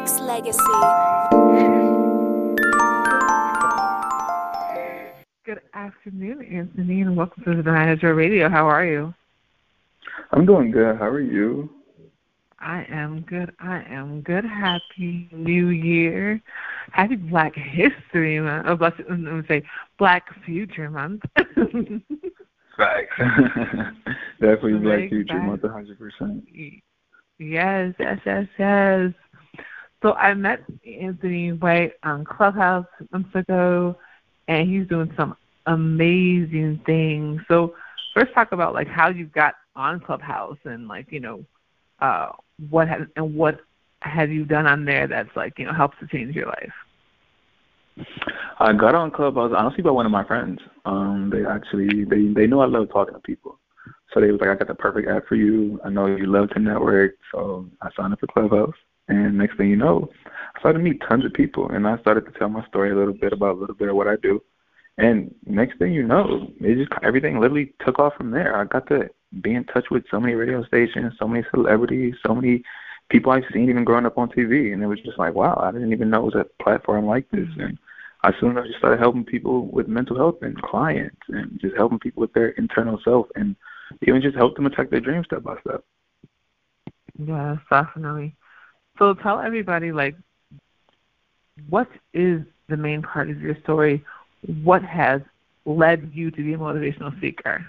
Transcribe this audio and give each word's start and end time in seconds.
X 0.00 0.18
Legacy. 0.20 0.58
Good 5.44 5.60
afternoon, 5.74 6.42
Anthony, 6.50 7.02
and 7.02 7.14
welcome 7.14 7.44
to 7.44 7.50
Danaya 7.50 7.98
Azure 7.98 8.14
Radio. 8.14 8.48
How 8.48 8.66
are 8.66 8.86
you? 8.86 9.12
I'm 10.30 10.46
doing 10.46 10.70
good. 10.70 10.96
How 10.96 11.08
are 11.08 11.20
you? 11.20 11.68
I 12.60 12.86
am 12.88 13.20
good. 13.28 13.52
I 13.60 13.82
am 13.90 14.22
good. 14.22 14.46
Happy 14.46 15.28
New 15.32 15.68
Year. 15.68 16.40
Happy 16.92 17.16
Black 17.16 17.52
History 17.54 18.40
Month. 18.40 18.68
Oh, 18.70 18.76
bless, 18.76 18.94
let 19.06 19.18
me 19.18 19.42
say 19.48 19.62
Black 19.98 20.24
Future 20.46 20.88
Month. 20.88 21.24
Facts. 21.36 23.18
Definitely 24.40 24.78
Black 24.78 25.10
Future. 25.10 25.42
Month, 25.42 25.60
100%. 25.60 26.80
Yes, 27.38 27.94
yes, 27.98 28.18
yes, 28.24 28.46
yes. 28.58 29.12
So 30.02 30.14
I 30.14 30.32
met 30.34 30.62
Anthony 30.86 31.52
White 31.52 31.92
on 32.02 32.24
Clubhouse 32.24 32.86
months 33.12 33.34
ago, 33.34 33.96
and 34.48 34.68
he's 34.68 34.86
doing 34.88 35.12
some 35.16 35.36
amazing 35.66 36.80
things. 36.86 37.42
So 37.48 37.74
first, 38.14 38.32
talk 38.32 38.52
about 38.52 38.72
like 38.72 38.88
how 38.88 39.08
you 39.10 39.26
got 39.26 39.54
on 39.76 40.00
Clubhouse 40.00 40.58
and 40.64 40.88
like 40.88 41.12
you 41.12 41.20
know, 41.20 41.44
uh, 42.00 42.30
what 42.70 42.88
has 42.88 43.02
and 43.16 43.34
what 43.34 43.60
have 44.02 44.30
you 44.30 44.46
done 44.46 44.66
on 44.66 44.86
there 44.86 45.06
that's 45.06 45.34
like 45.36 45.58
you 45.58 45.66
know 45.66 45.72
helps 45.74 45.98
to 46.00 46.06
change 46.06 46.34
your 46.34 46.46
life. 46.46 46.72
I 48.58 48.72
got 48.72 48.94
on 48.94 49.10
Clubhouse 49.10 49.52
honestly 49.56 49.82
by 49.82 49.90
one 49.90 50.06
of 50.06 50.12
my 50.12 50.24
friends. 50.24 50.60
Um, 50.86 51.30
they 51.30 51.44
actually 51.44 52.04
they 52.04 52.32
they 52.32 52.46
know 52.46 52.60
I 52.60 52.66
love 52.66 52.88
talking 52.90 53.14
to 53.14 53.20
people, 53.20 53.58
so 54.14 54.20
they 54.20 54.30
was 54.30 54.40
like, 54.40 54.48
I 54.48 54.54
got 54.54 54.68
the 54.68 54.74
perfect 54.74 55.08
app 55.08 55.26
for 55.26 55.34
you. 55.34 55.78
I 55.84 55.90
know 55.90 56.06
you 56.06 56.24
love 56.24 56.48
to 56.50 56.58
network, 56.58 57.16
so 57.32 57.68
I 57.82 57.90
signed 57.94 58.14
up 58.14 58.20
for 58.20 58.28
Clubhouse. 58.28 58.74
And 59.10 59.36
next 59.36 59.56
thing 59.56 59.68
you 59.68 59.76
know, 59.76 60.08
I 60.54 60.60
started 60.60 60.78
to 60.78 60.84
meet 60.84 61.02
tons 61.08 61.24
of 61.24 61.32
people, 61.32 61.68
and 61.68 61.86
I 61.86 61.98
started 61.98 62.26
to 62.26 62.32
tell 62.38 62.48
my 62.48 62.64
story 62.68 62.92
a 62.92 62.94
little 62.94 63.12
bit 63.12 63.32
about 63.32 63.56
a 63.56 63.60
little 63.60 63.74
bit 63.74 63.88
of 63.88 63.96
what 63.96 64.06
I 64.06 64.14
do. 64.22 64.40
And 64.98 65.34
next 65.46 65.78
thing 65.78 65.92
you 65.92 66.06
know, 66.06 66.46
it 66.60 66.76
just 66.76 66.92
everything 67.02 67.40
literally 67.40 67.74
took 67.84 67.98
off 67.98 68.14
from 68.14 68.30
there. 68.30 68.56
I 68.56 68.64
got 68.64 68.86
to 68.88 69.10
be 69.40 69.54
in 69.54 69.64
touch 69.64 69.86
with 69.90 70.04
so 70.10 70.20
many 70.20 70.34
radio 70.34 70.64
stations, 70.64 71.14
so 71.18 71.26
many 71.26 71.44
celebrities, 71.50 72.14
so 72.24 72.34
many 72.36 72.62
people 73.08 73.32
I've 73.32 73.42
seen 73.52 73.68
even 73.68 73.84
growing 73.84 74.06
up 74.06 74.16
on 74.16 74.28
TV, 74.28 74.72
and 74.72 74.82
it 74.82 74.86
was 74.86 75.00
just 75.00 75.18
like, 75.18 75.34
wow, 75.34 75.58
I 75.60 75.72
didn't 75.72 75.92
even 75.92 76.08
know 76.08 76.28
it 76.28 76.34
was 76.34 76.46
a 76.46 76.62
platform 76.62 77.06
like 77.06 77.28
this. 77.30 77.48
And 77.58 77.78
I 78.22 78.32
soon 78.38 78.52
enough 78.52 78.66
just 78.66 78.78
started 78.78 79.00
helping 79.00 79.24
people 79.24 79.66
with 79.66 79.88
mental 79.88 80.16
health 80.16 80.38
and 80.42 80.60
clients, 80.62 81.20
and 81.28 81.58
just 81.60 81.76
helping 81.76 81.98
people 81.98 82.20
with 82.20 82.32
their 82.32 82.50
internal 82.50 83.00
self, 83.02 83.26
and 83.34 83.56
even 84.02 84.22
just 84.22 84.36
help 84.36 84.54
them 84.54 84.66
attack 84.66 84.90
their 84.90 85.00
dreams 85.00 85.26
step 85.26 85.42
by 85.42 85.56
step. 85.66 85.82
Yes, 87.18 87.58
definitely. 87.68 88.36
So 89.00 89.14
tell 89.14 89.40
everybody 89.40 89.92
like 89.92 90.14
what 91.70 91.88
is 92.12 92.42
the 92.68 92.76
main 92.76 93.00
part 93.00 93.30
of 93.30 93.40
your 93.40 93.56
story? 93.62 94.04
What 94.62 94.82
has 94.82 95.22
led 95.64 96.10
you 96.12 96.30
to 96.30 96.36
be 96.36 96.52
a 96.52 96.58
motivational 96.58 97.16
speaker? 97.16 97.66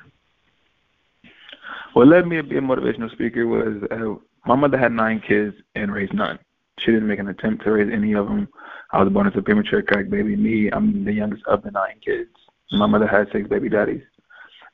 What 1.93 2.07
led 2.07 2.27
me 2.27 2.35
to 2.35 2.43
be 2.43 2.57
a 2.57 2.61
motivational 2.61 3.11
speaker 3.11 3.47
was 3.47 3.81
uh, 3.91 4.21
my 4.45 4.55
mother 4.55 4.77
had 4.77 4.91
nine 4.91 5.21
kids 5.25 5.55
and 5.75 5.93
raised 5.93 6.13
none. 6.13 6.37
She 6.79 6.91
didn't 6.91 7.07
make 7.07 7.19
an 7.19 7.29
attempt 7.29 7.63
to 7.63 7.71
raise 7.71 7.91
any 7.91 8.13
of 8.13 8.27
them. 8.27 8.49
I 8.91 9.01
was 9.01 9.11
born 9.13 9.27
as 9.27 9.33
a 9.37 9.41
premature 9.41 9.81
crack 9.81 10.09
baby. 10.09 10.35
Me, 10.35 10.69
I'm 10.69 11.05
the 11.05 11.13
youngest 11.13 11.43
of 11.47 11.63
the 11.63 11.71
nine 11.71 11.95
kids. 12.03 12.29
My 12.73 12.87
mother 12.87 13.07
had 13.07 13.31
six 13.31 13.47
baby 13.47 13.69
daddies. 13.69 14.03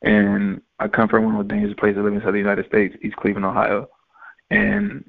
And 0.01 0.61
I 0.79 0.87
come 0.87 1.07
from 1.07 1.25
one 1.25 1.35
of 1.35 1.47
the 1.47 1.53
dangerous 1.53 1.75
places 1.77 2.01
live 2.03 2.13
inside 2.13 2.31
the 2.31 2.39
United 2.39 2.65
States, 2.65 2.95
East 3.03 3.15
Cleveland, 3.17 3.45
Ohio. 3.45 3.89
And, 4.49 5.03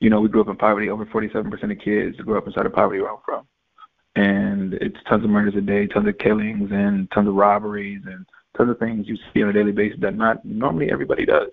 you 0.00 0.10
know, 0.10 0.20
we 0.20 0.28
grew 0.28 0.40
up 0.40 0.48
in 0.48 0.56
poverty. 0.56 0.90
Over 0.90 1.06
47% 1.06 1.72
of 1.72 1.78
kids 1.78 2.16
grew 2.18 2.38
up 2.38 2.46
inside 2.46 2.66
of 2.66 2.72
poverty 2.72 3.00
where 3.00 3.12
I'm 3.12 3.18
from. 3.24 3.46
And 4.16 4.74
it's 4.74 4.96
tons 5.08 5.24
of 5.24 5.30
murders 5.30 5.54
a 5.56 5.60
day, 5.60 5.86
tons 5.86 6.08
of 6.08 6.18
killings, 6.18 6.70
and 6.72 7.10
tons 7.10 7.28
of 7.28 7.34
robberies, 7.34 8.02
and 8.06 8.26
tons 8.56 8.70
of 8.70 8.78
things 8.78 9.06
you 9.06 9.16
see 9.32 9.42
on 9.42 9.50
a 9.50 9.52
daily 9.52 9.72
basis 9.72 10.00
that 10.00 10.16
not 10.16 10.44
normally 10.44 10.90
everybody 10.90 11.24
does. 11.24 11.50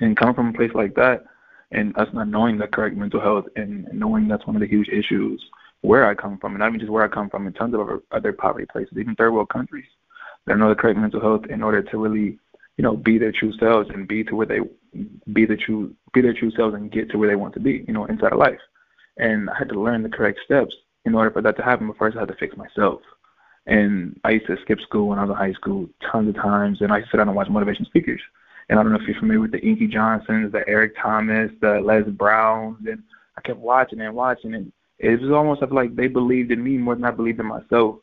And 0.00 0.16
coming 0.16 0.34
from 0.34 0.48
a 0.48 0.52
place 0.52 0.72
like 0.74 0.94
that, 0.94 1.24
and 1.72 1.96
us 1.98 2.08
not 2.12 2.28
knowing 2.28 2.58
the 2.58 2.66
correct 2.66 2.96
mental 2.96 3.20
health 3.20 3.46
and 3.56 3.88
knowing 3.92 4.28
that's 4.28 4.46
one 4.46 4.56
of 4.56 4.60
the 4.60 4.68
huge 4.68 4.88
issues 4.88 5.42
where 5.80 6.06
I 6.06 6.14
come 6.14 6.38
from, 6.38 6.52
and 6.52 6.60
not 6.60 6.68
even 6.68 6.80
just 6.80 6.90
where 6.90 7.04
I 7.04 7.08
come 7.08 7.28
from, 7.28 7.46
in 7.46 7.52
tons 7.52 7.74
of 7.74 7.80
other, 7.80 8.00
other 8.10 8.32
poverty 8.32 8.66
places, 8.70 8.96
even 8.96 9.14
third 9.14 9.32
world 9.32 9.50
countries, 9.50 9.84
that 10.46 10.56
know 10.56 10.68
the 10.68 10.74
correct 10.74 10.98
mental 10.98 11.20
health 11.20 11.44
in 11.50 11.62
order 11.62 11.82
to 11.82 11.98
really, 11.98 12.38
you 12.76 12.82
know, 12.82 12.96
be 12.96 13.18
their 13.18 13.32
true 13.32 13.52
selves 13.58 13.90
and 13.90 14.08
be 14.08 14.24
to 14.24 14.34
where 14.34 14.46
they 14.46 14.60
be 15.32 15.46
the 15.46 15.56
true 15.56 15.94
be 16.12 16.20
their 16.20 16.34
true 16.34 16.50
selves 16.52 16.74
and 16.74 16.92
get 16.92 17.10
to 17.10 17.18
where 17.18 17.28
they 17.28 17.36
want 17.36 17.54
to 17.54 17.60
be, 17.60 17.84
you 17.86 17.92
know, 17.92 18.04
inside 18.06 18.32
of 18.32 18.38
life. 18.38 18.60
And 19.16 19.50
I 19.50 19.58
had 19.58 19.68
to 19.70 19.80
learn 19.80 20.02
the 20.02 20.08
correct 20.08 20.40
steps 20.44 20.74
in 21.04 21.14
order 21.14 21.30
for 21.30 21.42
that 21.42 21.56
to 21.56 21.62
happen. 21.62 21.86
But 21.88 21.98
first, 21.98 22.16
I 22.16 22.20
had 22.20 22.28
to 22.28 22.36
fix 22.36 22.56
myself. 22.56 23.00
And 23.66 24.18
I 24.24 24.30
used 24.30 24.46
to 24.46 24.56
skip 24.62 24.80
school 24.80 25.08
when 25.08 25.18
I 25.18 25.24
was 25.24 25.30
in 25.30 25.36
high 25.36 25.52
school 25.54 25.88
tons 26.10 26.28
of 26.28 26.34
times, 26.34 26.80
and 26.80 26.92
I 26.92 26.98
used 26.98 27.10
to 27.10 27.16
sit 27.16 27.18
down 27.18 27.28
and 27.28 27.36
watch 27.36 27.48
motivation 27.48 27.86
speakers. 27.86 28.20
And 28.68 28.78
I 28.78 28.82
don't 28.82 28.92
know 28.92 28.98
if 28.98 29.06
you're 29.06 29.18
familiar 29.18 29.40
with 29.40 29.52
the 29.52 29.60
Inky 29.60 29.86
Johnsons, 29.86 30.52
the 30.52 30.66
Eric 30.68 30.94
Thomas, 31.00 31.50
the 31.60 31.80
Les 31.80 32.04
Browns, 32.04 32.78
and 32.86 33.02
I 33.36 33.40
kept 33.40 33.58
watching 33.58 34.00
and 34.00 34.14
watching, 34.14 34.54
and 34.54 34.72
it 34.98 35.20
was 35.20 35.30
almost 35.30 35.62
like 35.70 35.94
they 35.94 36.06
believed 36.06 36.50
in 36.50 36.62
me 36.62 36.78
more 36.78 36.94
than 36.94 37.04
I 37.04 37.10
believed 37.10 37.40
in 37.40 37.46
myself. 37.46 37.96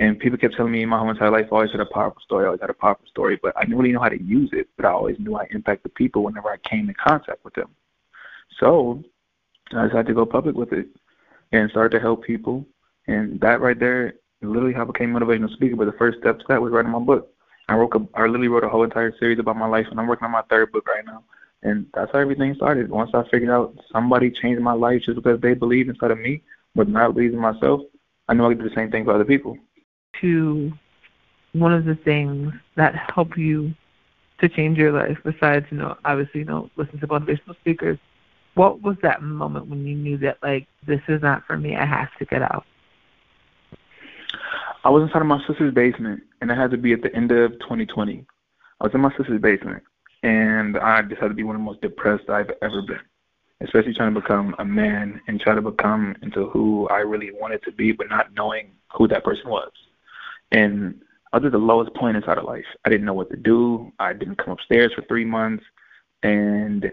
And 0.00 0.18
people 0.18 0.38
kept 0.38 0.56
telling 0.56 0.72
me 0.72 0.84
my 0.86 0.98
whole 0.98 1.10
entire 1.10 1.30
life 1.30 1.46
I 1.52 1.56
always 1.56 1.70
had 1.72 1.80
a 1.80 1.86
powerful 1.86 2.22
story, 2.22 2.44
I 2.44 2.46
always 2.46 2.62
had 2.62 2.70
a 2.70 2.74
powerful 2.74 3.06
story, 3.06 3.38
but 3.42 3.54
I 3.56 3.60
didn't 3.64 3.76
really 3.76 3.92
know 3.92 4.00
how 4.00 4.08
to 4.08 4.20
use 4.20 4.48
it, 4.52 4.66
but 4.76 4.86
I 4.86 4.92
always 4.92 5.18
knew 5.18 5.36
I 5.36 5.46
impacted 5.50 5.94
people 5.94 6.24
whenever 6.24 6.48
I 6.48 6.56
came 6.68 6.88
in 6.88 6.94
contact 6.94 7.44
with 7.44 7.52
them. 7.54 7.68
So 8.58 9.04
I 9.72 9.86
decided 9.86 10.06
to 10.08 10.14
go 10.14 10.24
public 10.24 10.56
with 10.56 10.72
it 10.72 10.88
and 11.52 11.70
started 11.70 11.96
to 11.96 12.00
help 12.00 12.24
people. 12.24 12.64
And 13.08 13.38
that 13.40 13.60
right 13.60 13.78
there, 13.78 14.14
literally 14.40 14.72
how 14.72 14.82
I 14.82 14.86
became 14.86 15.14
a 15.14 15.20
motivational 15.20 15.52
speaker. 15.52 15.76
But 15.76 15.84
the 15.84 15.98
first 15.98 16.18
step 16.18 16.38
to 16.38 16.44
that 16.48 16.62
was 16.62 16.72
writing 16.72 16.92
my 16.92 16.98
book. 16.98 17.32
I 17.68 17.74
wrote, 17.74 17.94
a, 17.94 18.00
I 18.18 18.22
literally 18.22 18.48
wrote 18.48 18.64
a 18.64 18.68
whole 18.70 18.84
entire 18.84 19.14
series 19.18 19.38
about 19.38 19.56
my 19.56 19.66
life, 19.66 19.86
and 19.90 20.00
I'm 20.00 20.06
working 20.06 20.24
on 20.24 20.32
my 20.32 20.42
third 20.48 20.72
book 20.72 20.88
right 20.88 21.04
now. 21.04 21.24
And 21.62 21.86
that's 21.92 22.10
how 22.12 22.20
everything 22.20 22.54
started. 22.54 22.90
Once 22.90 23.10
I 23.12 23.22
figured 23.30 23.50
out 23.50 23.76
somebody 23.92 24.30
changed 24.30 24.62
my 24.62 24.72
life 24.72 25.02
just 25.04 25.16
because 25.16 25.40
they 25.40 25.52
believed 25.52 25.90
inside 25.90 26.10
of 26.10 26.18
me, 26.18 26.42
but 26.74 26.88
not 26.88 27.14
believed 27.14 27.34
in 27.34 27.40
myself, 27.40 27.82
I 28.28 28.34
knew 28.34 28.46
I 28.46 28.48
could 28.48 28.62
do 28.62 28.68
the 28.68 28.74
same 28.74 28.90
thing 28.90 29.04
for 29.04 29.12
other 29.12 29.24
people. 29.24 29.58
To 30.20 30.72
one 31.52 31.72
of 31.72 31.84
the 31.84 31.94
things 31.94 32.52
that 32.76 32.94
help 32.94 33.36
you 33.36 33.74
to 34.40 34.48
change 34.48 34.78
your 34.78 34.92
life, 34.92 35.18
besides, 35.24 35.66
you 35.70 35.78
know, 35.78 35.96
obviously, 36.04 36.40
you 36.40 36.46
know, 36.46 36.70
listen 36.76 37.00
to 37.00 37.06
motivational 37.06 37.56
speakers, 37.60 37.98
what 38.54 38.82
was 38.82 38.96
that 39.02 39.22
moment 39.22 39.66
when 39.66 39.86
you 39.86 39.96
knew 39.96 40.18
that 40.18 40.38
like 40.42 40.66
this 40.86 41.00
is 41.08 41.22
not 41.22 41.46
for 41.46 41.56
me, 41.56 41.76
I 41.76 41.84
have 41.84 42.14
to 42.18 42.24
get 42.24 42.42
out? 42.42 42.64
I 44.82 44.88
was 44.88 45.02
inside 45.02 45.20
of 45.20 45.26
my 45.26 45.44
sister's 45.46 45.74
basement, 45.74 46.22
and 46.40 46.50
it 46.50 46.56
had 46.56 46.70
to 46.70 46.78
be 46.78 46.92
at 46.92 47.02
the 47.02 47.14
end 47.14 47.32
of 47.32 47.52
2020. 47.60 48.24
I 48.80 48.84
was 48.84 48.94
in 48.94 49.00
my 49.00 49.14
sister's 49.16 49.40
basement, 49.40 49.82
and 50.22 50.78
I 50.78 51.02
just 51.02 51.20
had 51.20 51.28
to 51.28 51.34
be 51.34 51.42
one 51.42 51.54
of 51.54 51.60
the 51.60 51.66
most 51.66 51.82
depressed 51.82 52.30
I've 52.30 52.50
ever 52.62 52.80
been, 52.80 53.00
especially 53.60 53.92
trying 53.92 54.14
to 54.14 54.20
become 54.20 54.54
a 54.58 54.64
man 54.64 55.20
and 55.28 55.38
try 55.38 55.54
to 55.54 55.60
become 55.60 56.16
into 56.22 56.48
who 56.48 56.88
I 56.88 57.00
really 57.00 57.30
wanted 57.30 57.62
to 57.64 57.72
be, 57.72 57.92
but 57.92 58.08
not 58.08 58.32
knowing 58.34 58.70
who 58.96 59.06
that 59.08 59.22
person 59.22 59.50
was. 59.50 59.70
And 60.52 61.00
I 61.32 61.38
was 61.38 61.46
at 61.46 61.52
the 61.52 61.58
lowest 61.58 61.94
point 61.94 62.16
inside 62.16 62.38
of 62.38 62.44
life. 62.44 62.64
I 62.84 62.88
didn't 62.88 63.06
know 63.06 63.14
what 63.14 63.30
to 63.30 63.36
do. 63.36 63.92
I 63.98 64.12
didn't 64.12 64.36
come 64.36 64.52
upstairs 64.52 64.92
for 64.92 65.02
three 65.02 65.24
months, 65.24 65.64
and 66.22 66.90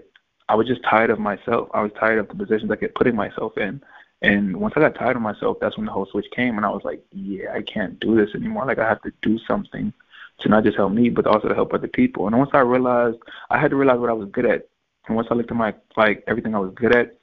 I 0.48 0.56
was 0.56 0.68
just 0.68 0.84
tired 0.84 1.10
of 1.10 1.20
myself. 1.20 1.70
I 1.74 1.82
was 1.82 1.92
tired 2.00 2.20
of 2.20 2.28
the 2.28 2.36
positions 2.36 2.72
I 2.72 2.76
kept 2.76 2.96
putting 2.96 3.16
myself 3.16 3.58
in. 3.58 3.82
And 4.22 4.58
once 4.58 4.74
I 4.76 4.80
got 4.80 4.96
tired 4.96 5.16
of 5.16 5.22
myself, 5.22 5.58
that's 5.60 5.78
when 5.78 5.86
the 5.86 5.92
whole 5.92 6.08
switch 6.08 6.30
came, 6.32 6.58
and 6.58 6.66
I 6.66 6.70
was 6.70 6.84
like, 6.84 7.04
yeah, 7.12 7.52
I 7.54 7.62
can't 7.62 8.00
do 8.00 8.16
this 8.16 8.34
anymore. 8.36 8.66
Like 8.66 8.80
I 8.80 8.88
have 8.88 9.02
to 9.04 9.12
do 9.22 9.38
something 9.48 9.94
to 10.40 10.50
not 10.50 10.64
just 10.64 10.78
help 10.78 10.92
me, 10.92 11.10
but 11.10 11.28
also 11.28 11.48
to 11.48 11.56
help 11.56 11.74
other 11.74 11.88
people. 11.88 12.28
And 12.28 12.38
once 12.38 12.52
I 12.54 12.60
realized, 12.60 13.18
I 13.50 13.60
had 13.60 13.72
to 13.72 13.76
realize 13.76 14.00
what 14.00 14.10
I 14.10 14.14
was 14.14 14.30
good 14.32 14.46
at. 14.46 14.68
And 15.08 15.16
once 15.16 15.28
I 15.32 15.36
looked 15.36 15.52
at 15.52 15.58
my 15.58 15.74
like 15.96 16.24
everything 16.28 16.54
I 16.56 16.60
was 16.60 16.74
good 16.76 16.96
at, 16.96 17.18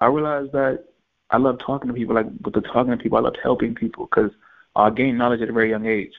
I 0.00 0.06
realized 0.06 0.52
that 0.52 0.84
I 1.30 1.36
love 1.36 1.58
talking 1.58 1.88
to 1.88 1.94
people. 1.94 2.14
Like 2.14 2.26
with 2.44 2.54
the 2.54 2.60
talking 2.60 2.90
to 2.90 2.96
people, 2.96 3.18
I 3.18 3.22
loved 3.22 3.38
helping 3.42 3.74
people 3.74 4.06
because 4.06 4.30
I 4.78 4.90
gained 4.90 5.18
knowledge 5.18 5.40
at 5.42 5.48
a 5.48 5.52
very 5.52 5.70
young 5.70 5.86
age. 5.86 6.12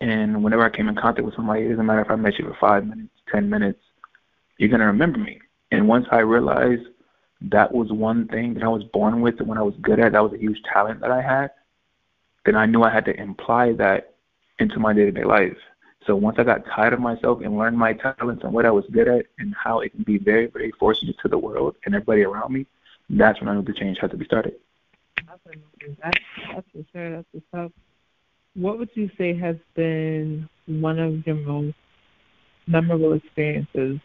And 0.00 0.42
whenever 0.42 0.64
I 0.64 0.70
came 0.70 0.88
in 0.88 0.94
contact 0.94 1.24
with 1.24 1.34
somebody, 1.34 1.62
it 1.62 1.70
doesn't 1.70 1.86
matter 1.86 2.02
if 2.02 2.10
I 2.10 2.16
met 2.16 2.38
you 2.38 2.44
for 2.44 2.56
five 2.60 2.86
minutes, 2.86 3.14
ten 3.30 3.48
minutes, 3.48 3.80
you're 4.58 4.68
gonna 4.68 4.86
remember 4.86 5.18
me. 5.18 5.40
And 5.70 5.88
once 5.88 6.06
I 6.10 6.18
realized 6.20 6.86
that 7.42 7.72
was 7.72 7.90
one 7.92 8.28
thing 8.28 8.54
that 8.54 8.62
I 8.62 8.68
was 8.68 8.84
born 8.84 9.20
with 9.20 9.40
and 9.40 9.48
when 9.48 9.58
I 9.58 9.62
was 9.62 9.74
good 9.80 10.00
at, 10.00 10.12
that 10.12 10.22
was 10.22 10.32
a 10.32 10.38
huge 10.38 10.62
talent 10.62 11.00
that 11.00 11.10
I 11.10 11.20
had, 11.20 11.50
then 12.44 12.56
I 12.56 12.66
knew 12.66 12.82
I 12.82 12.90
had 12.90 13.04
to 13.06 13.20
imply 13.20 13.72
that 13.72 14.14
into 14.58 14.78
my 14.78 14.92
day 14.92 15.04
to 15.04 15.12
day 15.12 15.24
life. 15.24 15.56
So 16.06 16.14
once 16.14 16.38
I 16.38 16.44
got 16.44 16.64
tired 16.66 16.92
of 16.92 17.00
myself 17.00 17.40
and 17.40 17.58
learned 17.58 17.76
my 17.76 17.92
talents 17.92 18.44
and 18.44 18.52
what 18.52 18.64
I 18.64 18.70
was 18.70 18.84
good 18.92 19.08
at 19.08 19.26
and 19.38 19.54
how 19.54 19.80
it 19.80 19.90
can 19.90 20.04
be 20.04 20.18
very, 20.18 20.46
very 20.46 20.70
forcing 20.78 21.12
to 21.20 21.28
the 21.28 21.38
world 21.38 21.76
and 21.84 21.94
everybody 21.94 22.22
around 22.22 22.52
me, 22.52 22.66
that's 23.10 23.40
when 23.40 23.48
I 23.48 23.54
knew 23.54 23.62
the 23.62 23.72
change 23.72 23.98
had 23.98 24.12
to 24.12 24.16
be 24.16 24.24
started. 24.24 24.54
That's, 26.02 26.18
that's 26.54 26.66
for 26.72 26.82
sure. 26.92 27.16
That's 27.16 27.26
what's 27.32 27.46
up. 27.66 27.72
What 28.54 28.78
would 28.78 28.90
you 28.94 29.10
say 29.18 29.36
has 29.38 29.56
been 29.74 30.48
one 30.66 30.98
of 30.98 31.26
your 31.26 31.36
most 31.36 31.74
memorable 32.66 33.12
experiences 33.12 34.00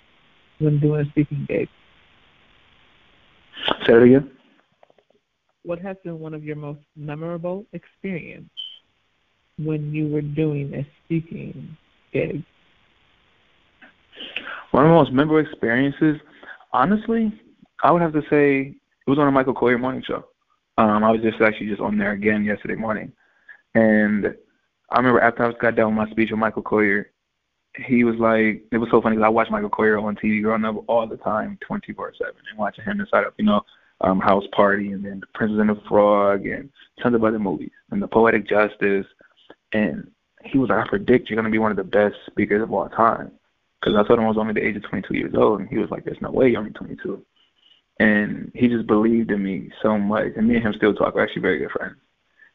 when 0.59 0.79
doing 0.79 1.01
a 1.01 1.09
speaking 1.09 1.45
gig? 1.47 1.69
Say 3.85 3.93
that 3.93 4.03
again. 4.03 4.31
what 5.63 5.79
has 5.79 5.95
been 6.03 6.19
one 6.19 6.33
of 6.33 6.43
your 6.43 6.55
most 6.55 6.81
memorable 6.95 7.65
experience 7.73 8.49
when 9.57 9.93
you 9.93 10.07
were 10.09 10.21
doing 10.21 10.73
a 10.73 10.87
speaking 11.05 11.77
gig? 12.11 12.43
One 14.71 14.85
of 14.85 14.89
the 14.89 14.95
most 14.95 15.11
memorable 15.11 15.47
experiences, 15.47 16.19
honestly, 16.73 17.31
I 17.83 17.91
would 17.91 18.01
have 18.01 18.13
to 18.13 18.21
say 18.29 18.75
it 19.05 19.09
was 19.09 19.19
on 19.19 19.27
a 19.27 19.31
Michael 19.31 19.53
Colyar 19.53 19.79
morning 19.79 20.03
show. 20.05 20.25
Um, 20.77 21.03
I 21.03 21.11
was 21.11 21.21
just 21.21 21.41
actually 21.41 21.67
just 21.67 21.81
on 21.81 21.97
there 21.97 22.11
again 22.11 22.43
yesterday 22.43 22.75
morning, 22.75 23.11
and 23.75 24.35
I 24.91 24.97
remember 24.97 25.21
after 25.21 25.43
I 25.43 25.47
was 25.47 25.55
got 25.61 25.75
done 25.75 25.95
with 25.95 26.07
my 26.07 26.11
speech 26.11 26.31
with 26.31 26.39
Michael 26.39 26.63
Colyar, 26.63 27.05
he 27.85 28.03
was 28.03 28.15
like, 28.15 28.63
it 28.71 28.77
was 28.77 28.89
so 28.91 29.01
funny 29.01 29.15
because 29.15 29.25
I 29.25 29.29
watched 29.29 29.51
Michael 29.51 29.69
Colyar 29.69 30.01
on 30.03 30.15
TV 30.15 30.41
growing 30.41 30.65
up 30.65 30.83
all 30.87 31.07
the 31.07 31.17
time, 31.17 31.57
24/7, 31.69 32.13
and 32.49 32.57
watching 32.57 32.83
him 32.83 32.99
inside 32.99 33.25
up, 33.25 33.33
you 33.37 33.45
know, 33.45 33.61
um, 34.01 34.19
House 34.19 34.43
Party, 34.51 34.91
and 34.91 35.05
then 35.05 35.19
The 35.21 35.27
Princess 35.33 35.59
and 35.59 35.69
the 35.69 35.81
Frog, 35.87 36.45
and 36.45 36.69
tons 37.01 37.15
of 37.15 37.23
other 37.23 37.39
movies, 37.39 37.71
and 37.91 38.01
The 38.01 38.07
Poetic 38.07 38.47
Justice, 38.47 39.05
and 39.71 40.09
he 40.43 40.57
was 40.57 40.69
like, 40.69 40.85
I 40.85 40.89
predict 40.89 41.29
you're 41.29 41.37
gonna 41.37 41.49
be 41.49 41.59
one 41.59 41.71
of 41.71 41.77
the 41.77 41.83
best 41.83 42.15
speakers 42.25 42.61
of 42.61 42.73
all 42.73 42.89
time, 42.89 43.31
because 43.79 43.95
I 43.95 44.05
told 44.05 44.19
him 44.19 44.25
I 44.25 44.29
was 44.29 44.37
only 44.37 44.53
the 44.53 44.65
age 44.65 44.75
of 44.75 44.83
22 44.83 45.15
years 45.15 45.33
old, 45.35 45.61
and 45.61 45.69
he 45.69 45.77
was 45.77 45.89
like, 45.89 46.03
There's 46.03 46.21
no 46.21 46.31
way 46.31 46.49
you're 46.49 46.59
only 46.59 46.71
22, 46.71 47.23
and 48.01 48.51
he 48.55 48.67
just 48.67 48.87
believed 48.87 49.29
in 49.29 49.43
me 49.43 49.69
so 49.81 49.95
much, 49.97 50.33
and 50.35 50.47
me 50.47 50.55
and 50.55 50.65
him 50.65 50.73
still 50.73 50.93
talk. 50.93 51.13
We're 51.13 51.23
actually 51.23 51.43
very 51.43 51.59
good 51.59 51.71
friends, 51.71 51.97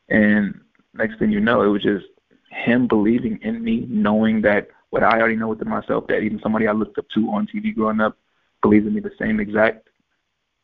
and 0.08 0.60
next 0.92 1.18
thing 1.18 1.30
you 1.30 1.40
know, 1.40 1.62
it 1.62 1.68
was 1.68 1.82
just 1.82 2.06
him 2.50 2.88
believing 2.88 3.38
in 3.42 3.62
me, 3.62 3.86
knowing 3.88 4.42
that 4.42 4.68
what 4.90 5.04
I 5.04 5.20
already 5.20 5.36
know 5.36 5.48
within 5.48 5.68
myself, 5.68 6.08
that 6.08 6.20
even 6.20 6.40
somebody 6.42 6.66
I 6.66 6.72
looked 6.72 6.98
up 6.98 7.06
to 7.14 7.30
on 7.30 7.46
TV 7.46 7.72
growing 7.74 8.00
up 8.00 8.16
believes 8.60 8.86
in 8.86 8.94
me 8.94 9.00
the 9.00 9.12
same 9.20 9.38
exact 9.38 9.88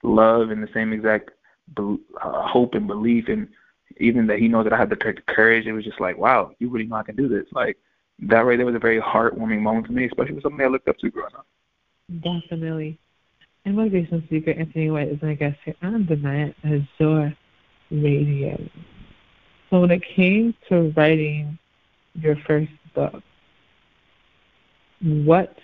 love 0.03 0.51
and 0.51 0.61
the 0.61 0.73
same 0.75 0.93
exact 0.93 1.31
be- 1.77 1.99
uh, 2.21 2.47
hope 2.49 2.75
and 2.75 2.89
belief, 2.89 3.29
and 3.29 3.49
even 3.99 4.27
that 4.27 4.41
he 4.41 4.49
knows 4.49 4.65
that 4.65 4.73
I 4.73 4.79
have 4.79 4.91
the 4.91 4.97
courage. 4.97 5.67
It 5.67 5.73
was 5.73 5.85
just 5.85 6.01
like, 6.01 6.19
wow, 6.19 6.51
you 6.59 6.69
really 6.69 6.87
know 6.87 6.97
I 6.97 7.05
can 7.05 7.15
do 7.15 7.29
this. 7.29 7.47
Like 7.53 7.77
that 8.19 8.41
right 8.41 8.57
there 8.57 8.67
was 8.67 8.75
a 8.75 8.81
very 8.81 9.01
heartwarming 9.01 9.61
moment 9.61 9.87
for 9.87 9.93
me, 9.93 10.07
especially 10.07 10.35
with 10.35 10.43
somebody 10.43 10.65
I 10.65 10.69
looked 10.69 10.89
up 10.89 10.99
to 10.99 11.11
growing 11.11 11.35
up. 11.37 11.47
Definitely. 12.21 12.99
And 13.65 13.77
motivational 13.77 14.25
speaker 14.27 14.51
Anthony 14.51 14.91
White 14.91 15.09
is 15.09 15.23
my 15.23 15.35
guest 15.35 15.57
here 15.65 15.77
on 15.83 16.05
Danaya 16.05 16.53
Azure 16.65 17.37
Radio. 17.91 18.59
So 19.71 19.81
when 19.81 19.91
it 19.93 20.03
came 20.17 20.55
to 20.69 20.93
writing 20.97 21.59
your 22.15 22.37
first 22.47 22.73
book, 22.95 23.23
what 25.01 25.57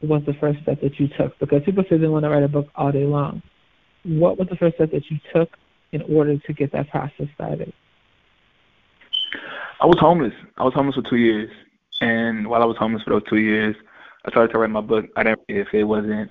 was 0.00 0.22
the 0.24 0.34
first 0.34 0.62
step 0.62 0.80
that 0.80 0.98
you 0.98 1.08
took? 1.08 1.38
Because 1.38 1.62
people 1.64 1.84
say 1.88 1.98
they 1.98 2.06
want 2.08 2.24
to 2.24 2.30
write 2.30 2.42
a 2.42 2.48
book 2.48 2.68
all 2.76 2.92
day 2.92 3.04
long. 3.04 3.42
What 4.04 4.38
was 4.38 4.48
the 4.48 4.56
first 4.56 4.76
step 4.76 4.90
that 4.92 5.10
you 5.10 5.18
took 5.34 5.50
in 5.92 6.02
order 6.02 6.38
to 6.38 6.52
get 6.52 6.72
that 6.72 6.88
process 6.88 7.26
started? 7.34 7.72
I 9.80 9.86
was 9.86 9.98
homeless. 10.00 10.32
I 10.56 10.64
was 10.64 10.72
homeless 10.74 10.96
for 10.96 11.02
two 11.02 11.16
years, 11.16 11.50
and 12.00 12.48
while 12.48 12.62
I 12.62 12.66
was 12.66 12.76
homeless 12.78 13.02
for 13.02 13.10
those 13.10 13.28
two 13.28 13.38
years, 13.38 13.76
I 14.24 14.30
started 14.30 14.52
to 14.52 14.58
write 14.58 14.70
my 14.70 14.80
book. 14.80 15.06
I 15.16 15.22
didn't 15.22 15.40
if 15.48 15.68
it 15.72 15.84
wasn't 15.84 16.30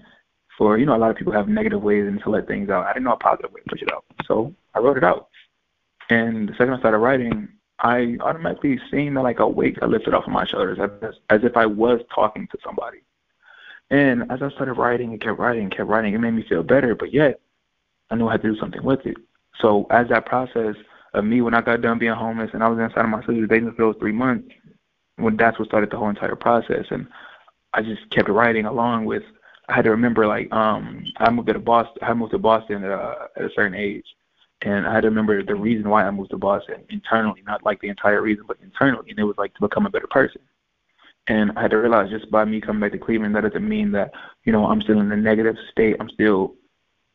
for 0.57 0.77
you 0.77 0.85
know 0.85 0.95
a 0.95 0.97
lot 0.97 1.11
of 1.11 1.17
people 1.17 1.33
have 1.33 1.47
negative 1.47 1.81
ways 1.81 2.11
to 2.23 2.29
let 2.29 2.47
things 2.47 2.69
out. 2.69 2.85
I 2.85 2.93
didn't 2.93 3.05
know 3.05 3.13
a 3.13 3.17
positive 3.17 3.51
way 3.51 3.61
to 3.61 3.69
push 3.69 3.81
it 3.81 3.91
out, 3.91 4.03
so 4.25 4.53
I 4.73 4.79
wrote 4.79 4.97
it 4.97 5.03
out. 5.03 5.29
And 6.09 6.49
the 6.49 6.53
second 6.53 6.73
I 6.73 6.79
started 6.79 6.99
writing, 6.99 7.49
I 7.79 8.17
automatically 8.21 8.79
that 8.91 9.21
like 9.21 9.39
a 9.39 9.47
weight 9.47 9.79
got 9.79 9.89
lifted 9.89 10.13
off 10.13 10.25
of 10.25 10.31
my 10.31 10.45
shoulders, 10.45 10.79
as, 10.79 11.13
as 11.29 11.43
if 11.43 11.55
I 11.55 11.65
was 11.65 12.01
talking 12.13 12.47
to 12.47 12.57
somebody. 12.63 12.99
And 13.89 14.31
as 14.31 14.41
I 14.41 14.49
started 14.49 14.73
writing 14.73 15.11
and 15.11 15.21
kept 15.21 15.37
writing 15.37 15.63
and 15.63 15.75
kept 15.75 15.87
writing, 15.87 16.13
it 16.13 16.19
made 16.19 16.31
me 16.31 16.43
feel 16.47 16.63
better. 16.63 16.95
But 16.95 17.13
yet, 17.13 17.39
I 18.09 18.15
knew 18.15 18.27
I 18.27 18.33
had 18.33 18.41
to 18.41 18.53
do 18.53 18.59
something 18.59 18.83
with 18.83 19.05
it. 19.05 19.17
So 19.61 19.85
as 19.91 20.07
that 20.09 20.25
process 20.25 20.75
of 21.13 21.23
me, 21.25 21.41
when 21.41 21.53
I 21.53 21.61
got 21.61 21.81
done 21.81 21.99
being 21.99 22.13
homeless 22.13 22.51
and 22.53 22.63
I 22.63 22.67
was 22.67 22.79
inside 22.79 23.05
of 23.05 23.09
my 23.09 23.21
sister's 23.21 23.47
basement 23.47 23.75
for 23.75 23.83
those 23.83 23.99
three 23.99 24.11
months, 24.11 24.49
when 25.17 25.37
that's 25.37 25.57
what 25.57 25.67
started 25.67 25.89
the 25.89 25.97
whole 25.97 26.09
entire 26.09 26.35
process. 26.35 26.85
And 26.89 27.07
I 27.73 27.81
just 27.81 28.09
kept 28.09 28.29
writing 28.29 28.65
along 28.65 29.05
with. 29.05 29.23
I 29.67 29.73
had 29.73 29.83
to 29.83 29.91
remember 29.91 30.27
like 30.27 30.51
um 30.53 31.03
I 31.17 31.29
moved 31.29 31.47
to 31.49 31.59
Boston. 31.59 31.97
I 32.01 32.13
moved 32.13 32.31
to 32.31 32.37
Boston 32.37 32.83
uh, 32.83 33.27
at 33.35 33.45
a 33.45 33.49
certain 33.55 33.75
age, 33.75 34.05
and 34.61 34.87
I 34.87 34.93
had 34.93 35.01
to 35.01 35.09
remember 35.09 35.43
the 35.43 35.55
reason 35.55 35.89
why 35.89 36.03
I 36.05 36.11
moved 36.11 36.31
to 36.31 36.37
Boston 36.37 36.83
internally, 36.89 37.43
not 37.45 37.65
like 37.65 37.81
the 37.81 37.89
entire 37.89 38.21
reason, 38.21 38.45
but 38.47 38.57
internally, 38.63 39.09
and 39.09 39.19
it 39.19 39.23
was 39.23 39.37
like 39.37 39.53
to 39.55 39.61
become 39.61 39.85
a 39.85 39.89
better 39.89 40.07
person. 40.07 40.41
And 41.27 41.51
I 41.57 41.63
had 41.63 41.71
to 41.71 41.77
realize 41.77 42.09
just 42.09 42.31
by 42.31 42.45
me 42.45 42.61
coming 42.61 42.79
back 42.79 42.93
to 42.93 42.97
Cleveland, 42.97 43.35
that 43.35 43.41
doesn't 43.41 43.67
mean 43.67 43.91
that 43.91 44.11
you 44.45 44.53
know 44.53 44.65
I'm 44.65 44.81
still 44.81 44.99
in 45.01 45.11
a 45.11 45.17
negative 45.17 45.57
state. 45.71 45.97
I'm 45.99 46.09
still 46.09 46.55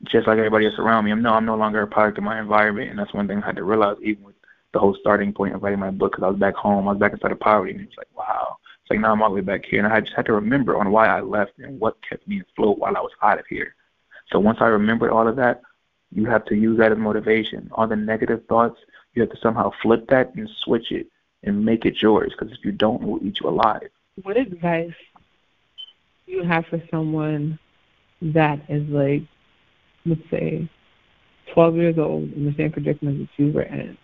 just 0.05 0.27
like 0.27 0.39
everybody 0.39 0.67
else 0.67 0.79
around 0.79 1.05
me. 1.05 1.13
I'm 1.13 1.23
no, 1.23 1.33
I'm 1.33 1.47
no 1.47 1.57
longer 1.57 1.83
a 1.83 1.87
product 1.87 2.19
of 2.19 2.25
my 2.25 2.39
environment, 2.39 2.91
and 2.91 2.99
that's 2.99 3.15
one 3.15 3.29
thing 3.29 3.43
I 3.43 3.47
had 3.47 3.57
to 3.57 3.65
realize, 3.65 3.97
even 4.03 4.25
with 4.25 4.35
the 4.73 4.79
whole 4.79 4.97
starting 5.01 5.33
point 5.33 5.55
of 5.55 5.63
writing 5.63 5.79
my 5.79 5.91
book, 5.91 6.13
because 6.13 6.25
I 6.25 6.29
was 6.29 6.39
back 6.39 6.55
home, 6.55 6.89
I 6.89 6.93
was 6.93 7.01
back 7.01 7.13
inside 7.13 7.33
of 7.33 7.41
poverty, 7.41 7.73
and 7.73 7.81
it's 7.81 7.97
like, 7.97 8.09
wow, 8.17 8.57
like 8.93 9.01
now 9.01 9.13
I'm 9.13 9.23
all 9.23 9.31
the 9.31 9.37
way 9.37 9.41
back 9.41 9.65
here, 9.65 9.83
and 9.83 9.91
I 9.91 10.01
just 10.01 10.15
had 10.15 10.27
to 10.27 10.35
remember 10.35 10.77
on 10.77 10.91
why 10.91 11.07
I 11.07 11.23
left 11.23 11.53
and 11.59 11.81
what 11.81 11.97
kept 12.07 12.29
me 12.29 12.43
afloat 12.43 12.79
while 12.79 12.95
I 12.95 13.01
was 13.01 13.13
out 13.23 13.39
of 13.39 13.47
here. 13.49 13.75
So 14.31 14.39
once 14.39 14.59
I 14.61 14.67
remembered 14.67 15.11
all 15.11 15.27
of 15.27 15.37
that, 15.37 15.63
you 16.15 16.27
have 16.27 16.45
to 16.47 16.55
use 16.55 16.77
that 16.79 16.93
as 16.93 16.99
motivation. 16.99 17.71
All 17.73 17.87
the 17.87 17.97
negative 17.97 18.45
thoughts, 18.51 18.79
you 19.15 19.23
have 19.23 19.31
to 19.31 19.39
somehow 19.43 19.73
flip 19.81 20.09
that 20.09 20.35
and 20.35 20.49
switch 20.63 20.93
it 20.93 21.07
and 21.43 21.65
make 21.65 21.87
it 21.87 22.03
yours. 22.03 22.35
Because 22.39 22.53
if 22.53 22.63
you 22.65 22.73
don't, 22.73 23.03
it 23.03 23.09
will 23.09 23.27
eat 23.27 23.39
you 23.41 23.49
alive. 23.49 23.89
What 24.23 24.37
advice 24.37 24.93
do 26.27 26.33
you 26.33 26.43
have 26.43 26.67
for 26.67 26.83
someone 26.91 27.59
that 28.21 28.61
is 28.69 28.87
like, 28.91 29.23
let's 30.05 30.21
say, 30.31 30.69
12 31.55 31.77
years 31.77 31.99
old 31.99 32.31
in 32.35 32.45
the 32.45 32.55
same 32.59 32.73
predicament 32.73 33.21
that 33.21 33.43
you 33.43 33.53
were 33.53 33.63
in? 33.63 33.97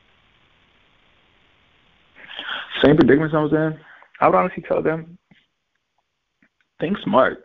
Same 2.82 2.96
predicament 2.96 3.34
I 3.34 3.42
was 3.42 3.52
in? 3.52 3.78
I 4.20 4.28
would 4.28 4.36
honestly 4.36 4.64
tell 4.66 4.82
them, 4.82 5.18
think 6.80 6.96
smart. 7.04 7.44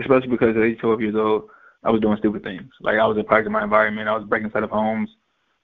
Especially 0.00 0.28
because 0.28 0.56
at 0.56 0.62
age 0.62 0.78
12 0.80 1.00
years 1.00 1.14
old, 1.14 1.50
I 1.84 1.90
was 1.90 2.00
doing 2.00 2.16
stupid 2.18 2.42
things. 2.42 2.70
Like 2.80 2.98
I 2.98 3.06
was 3.06 3.18
a 3.18 3.24
product 3.24 3.46
of 3.46 3.52
my 3.52 3.62
environment. 3.62 4.08
I 4.08 4.16
was 4.16 4.26
breaking 4.26 4.46
inside 4.46 4.62
of 4.62 4.70
homes. 4.70 5.10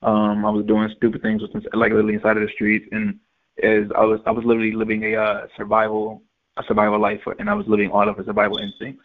Um, 0.02 0.44
I 0.44 0.50
was 0.50 0.66
doing 0.66 0.88
stupid 0.96 1.22
things 1.22 1.42
with 1.42 1.64
like 1.72 1.92
literally 1.92 2.14
inside 2.14 2.36
of 2.36 2.42
the 2.42 2.52
streets. 2.54 2.86
And 2.92 3.18
as 3.62 3.90
I 3.96 4.04
was, 4.04 4.20
I 4.26 4.30
was 4.30 4.44
literally 4.44 4.72
living 4.72 5.02
a 5.04 5.16
uh, 5.16 5.46
survival, 5.56 6.22
a 6.56 6.62
survival 6.68 7.00
life, 7.00 7.20
and 7.38 7.48
I 7.48 7.54
was 7.54 7.66
living 7.66 7.90
all 7.90 8.08
of 8.08 8.18
a 8.18 8.24
survival 8.24 8.58
instincts. 8.58 9.04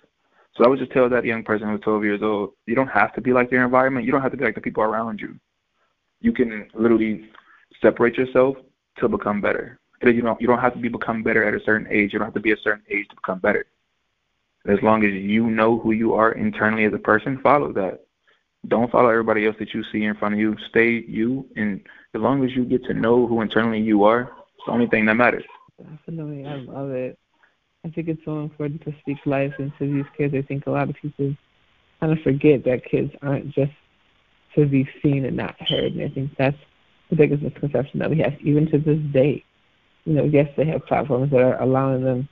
So 0.56 0.64
I 0.64 0.68
would 0.68 0.80
just 0.80 0.92
tell 0.92 1.10
that 1.10 1.25
young 1.25 1.44
person 1.44 1.68
who 1.68 1.74
was 1.74 1.81
12 1.81 2.04
years 2.04 2.22
old, 2.22 2.52
you 2.68 2.75
don't 2.75 2.88
have 2.88 3.14
to 3.16 3.22
be 3.22 3.34
like 3.34 3.50
your 3.52 3.64
environment. 3.64 4.06
You 4.06 4.12
don't 4.12 4.22
have 4.22 4.32
to 4.32 4.38
be 4.38 4.46
like 4.46 4.56
the 4.56 4.62
people 4.62 4.84
around 4.84 5.20
you. 5.20 5.39
You 6.22 6.32
can 6.32 6.68
literally 6.75 7.30
separate 7.82 8.18
yourself 8.18 8.58
to 9.00 9.08
become 9.08 9.42
better. 9.42 9.80
You 10.03 10.22
don't, 10.22 10.41
you 10.41 10.48
don't 10.48 10.60
have 10.60 10.74
to 10.74 10.79
be 10.79 10.89
become 10.89 11.24
better 11.24 11.43
at 11.43 11.53
a 11.53 11.63
certain 11.63 11.88
age. 11.89 12.13
You 12.13 12.19
don't 12.19 12.27
have 12.27 12.33
to 12.33 12.39
be 12.39 12.51
a 12.51 12.57
certain 12.57 12.83
age 12.89 13.07
to 13.10 13.15
become 13.15 13.39
better. 13.39 13.65
As 14.65 14.81
long 14.81 15.03
as 15.03 15.13
you 15.13 15.50
know 15.50 15.79
who 15.79 15.91
you 15.91 16.13
are 16.13 16.31
internally 16.31 16.86
as 16.86 16.93
a 16.93 16.98
person, 16.98 17.39
follow 17.39 17.72
that. 17.74 18.05
Don't 18.67 18.91
follow 18.91 19.10
everybody 19.10 19.45
else 19.45 19.57
that 19.60 19.74
you 19.74 19.83
see 19.91 20.05
in 20.05 20.15
front 20.15 20.36
of 20.36 20.39
you. 20.39 20.55
Stay 20.69 21.03
you, 21.05 21.45
and 21.57 21.81
as 22.13 22.22
long 22.22 22.45
as 22.45 22.55
you 22.55 22.63
get 22.63 22.86
to 22.86 22.93
know 22.93 23.27
who 23.27 23.41
internally 23.41 23.81
you 23.81 24.05
are, 24.05 24.22
it's 24.22 24.65
the 24.65 24.72
only 24.72 24.88
thing 24.88 25.05
that 25.05 25.15
matters. 25.15 25.43
Definitely, 25.77 26.45
I 26.45 26.55
love 26.55 26.91
it. 26.91 27.19
I 27.86 27.89
think 27.89 28.07
it's 28.07 28.24
so 28.24 28.39
important 28.39 28.81
to 28.86 28.93
speak 29.01 29.17
life 29.25 29.53
into 29.60 29.93
these 29.93 30.05
kids. 30.17 30.33
I 30.33 30.41
think 30.41 30.65
a 30.65 30.72
lot 30.72 30.89
of 30.89 30.95
people 30.95 31.36
kind 32.00 32.13
of 32.13 32.19
forget 32.24 32.63
that 32.63 32.86
kids 32.86 33.13
aren't 33.22 33.50
just 33.50 33.74
to 34.55 34.65
be 34.65 34.88
seen 35.01 35.25
and 35.25 35.36
not 35.36 35.55
heard, 35.60 35.91
and 35.93 36.01
I 36.01 36.07
think 36.07 36.31
that's 36.38 36.57
the 37.10 37.17
biggest 37.17 37.43
misconception 37.43 38.00
that 38.00 38.10
we 38.10 38.19
have, 38.19 38.39
even 38.41 38.69
to 38.72 38.77
this 38.77 39.00
day. 39.12 39.43
You 40.05 40.13
know, 40.13 40.24
yes, 40.24 40.50
they 40.57 40.65
have 40.65 40.86
platforms 40.86 41.31
that 41.31 41.41
are 41.41 41.62
allowing 41.62 42.03
them 42.03 42.27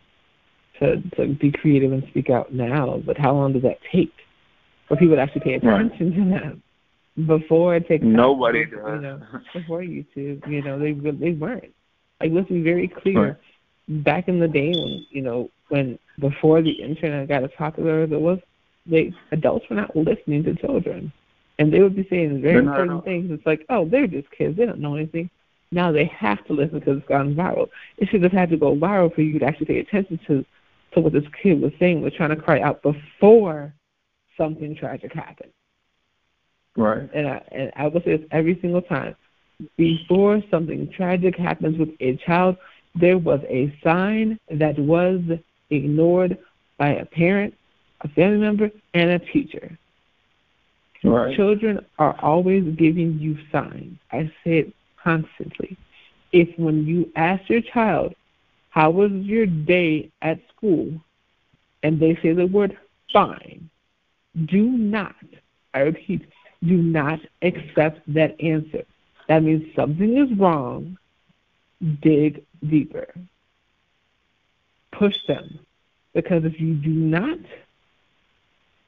to 0.79 1.01
to 1.15 1.33
be 1.35 1.51
creative 1.51 1.91
and 1.91 2.03
speak 2.09 2.29
out 2.29 2.53
now, 2.53 3.01
but 3.05 3.17
how 3.17 3.33
long 3.33 3.53
does 3.53 3.61
that 3.61 3.79
take 3.91 4.13
for 4.87 4.97
people 4.97 5.15
to 5.15 5.21
actually 5.21 5.41
pay 5.41 5.53
attention 5.53 5.89
right. 5.89 6.39
to 6.39 6.47
them? 6.47 6.63
Before 7.27 7.75
it 7.75 7.87
takes 7.87 8.03
nobody 8.03 8.65
does. 8.65 8.77
You 8.77 9.01
know, 9.01 9.21
before 9.53 9.81
YouTube, 9.81 10.47
you 10.47 10.61
know, 10.61 10.79
they 10.79 10.91
they 10.91 11.31
weren't. 11.31 11.73
Like 12.19 12.31
let's 12.31 12.49
be 12.49 12.61
very 12.61 12.87
clear. 12.87 13.21
Right. 13.87 14.03
Back 14.03 14.27
in 14.27 14.39
the 14.39 14.47
day 14.47 14.69
when 14.69 15.05
you 15.09 15.21
know 15.21 15.49
when 15.69 15.97
before 16.19 16.61
the 16.61 16.71
internet 16.71 17.27
got 17.27 17.43
as 17.43 17.49
popular 17.57 18.03
as 18.03 18.11
it 18.11 18.19
was, 18.19 18.39
they 18.85 19.13
adults 19.31 19.65
were 19.69 19.75
not 19.75 19.95
listening 19.95 20.43
to 20.43 20.55
children, 20.55 21.11
and 21.59 21.73
they 21.73 21.79
would 21.81 21.95
be 21.95 22.07
saying 22.09 22.41
very 22.41 22.59
important 22.59 23.03
things. 23.03 23.31
It's 23.31 23.45
like, 23.45 23.65
oh, 23.69 23.85
they're 23.85 24.07
just 24.07 24.31
kids; 24.31 24.57
they 24.57 24.65
don't 24.65 24.79
know 24.79 24.95
anything. 24.95 25.29
Now 25.71 25.91
they 25.91 26.05
have 26.05 26.45
to 26.45 26.53
listen 26.53 26.79
because 26.79 26.97
it's 26.97 27.07
gone 27.07 27.33
viral. 27.33 27.67
It 27.97 28.09
should 28.09 28.23
have 28.23 28.31
had 28.31 28.49
to 28.49 28.57
go 28.57 28.75
viral 28.75 29.13
for 29.13 29.21
you 29.21 29.39
to 29.39 29.45
actually 29.45 29.67
pay 29.67 29.79
attention 29.79 30.19
to 30.27 30.45
to 30.93 30.99
what 30.99 31.13
this 31.13 31.23
kid 31.41 31.61
was 31.61 31.71
saying, 31.79 32.01
was 32.01 32.13
trying 32.13 32.31
to 32.31 32.35
cry 32.35 32.59
out 32.59 32.81
before 32.81 33.73
something 34.37 34.75
tragic 34.75 35.13
happened. 35.13 35.51
Right. 36.75 37.09
And 37.13 37.27
I 37.27 37.41
and 37.51 37.71
I 37.75 37.87
will 37.87 38.01
say 38.01 38.17
this 38.17 38.27
every 38.31 38.59
single 38.61 38.81
time. 38.81 39.15
Before 39.77 40.41
something 40.49 40.91
tragic 40.91 41.37
happens 41.37 41.77
with 41.77 41.89
a 41.99 42.17
child, 42.25 42.57
there 42.95 43.17
was 43.17 43.39
a 43.47 43.73
sign 43.83 44.39
that 44.49 44.77
was 44.77 45.21
ignored 45.69 46.37
by 46.77 46.95
a 46.95 47.05
parent, 47.05 47.53
a 48.01 48.09
family 48.09 48.39
member, 48.39 48.71
and 48.93 49.11
a 49.11 49.19
teacher. 49.19 49.77
Right. 51.03 51.35
Children 51.35 51.85
are 51.99 52.19
always 52.21 52.63
giving 52.75 53.19
you 53.19 53.37
signs. 53.51 53.97
I 54.11 54.31
say 54.43 54.59
it 54.59 54.73
constantly. 55.03 55.77
If 56.31 56.57
when 56.57 56.85
you 56.85 57.11
ask 57.15 57.49
your 57.49 57.61
child, 57.61 58.15
How 58.69 58.89
was 58.89 59.11
your 59.11 59.45
day 59.45 60.11
at 60.21 60.39
school? 60.55 61.01
and 61.83 61.99
they 61.99 62.15
say 62.21 62.33
the 62.33 62.45
word 62.45 62.77
fine, 63.11 63.69
do 64.45 64.63
not, 64.63 65.15
I 65.73 65.79
repeat, 65.79 66.21
do 66.63 66.77
not 66.77 67.19
accept 67.41 68.01
that 68.13 68.39
answer. 68.41 68.83
That 69.27 69.43
means 69.43 69.73
something 69.75 70.17
is 70.17 70.37
wrong. 70.37 70.97
Dig 72.01 72.45
deeper. 72.69 73.13
Push 74.91 75.15
them. 75.27 75.59
Because 76.13 76.43
if 76.43 76.59
you 76.59 76.75
do 76.75 76.89
not, 76.89 77.39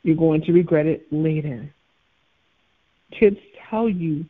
you're 0.03 0.15
going 0.15 0.41
to 0.43 0.51
regret 0.51 0.85
it 0.85 1.11
later. 1.11 1.73
Kids 3.11 3.37
tell 3.69 3.89
you 3.89 4.25